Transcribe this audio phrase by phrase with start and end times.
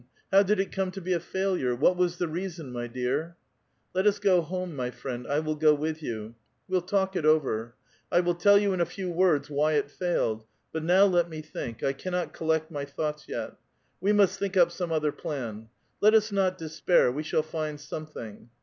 [0.31, 1.75] How did it come to be a failure?
[1.75, 5.53] What was the reason, mv dear?" '* Let us go home, my friend; I will
[5.53, 6.33] go with you.
[6.67, 7.75] We'll talk it over.
[8.11, 10.43] I will tell you in a few words why it failed:
[10.73, 13.53] but now let me think; I cannot collect my thoughts yet.
[13.99, 15.69] We must think up some other plan.
[16.01, 18.49] Let us not despair; we shall find something."